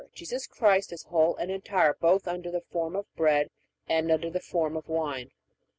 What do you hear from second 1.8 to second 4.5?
both under the form of bread and under the